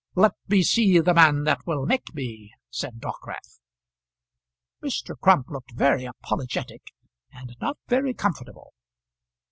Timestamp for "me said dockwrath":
2.15-3.59